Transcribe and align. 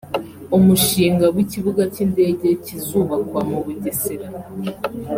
umushinga 0.57 1.25
w’ikibuga 1.35 1.83
cy’indege 1.93 2.47
kizubakwa 2.63 3.39
mu 3.49 3.59
Bugesera 3.65 4.27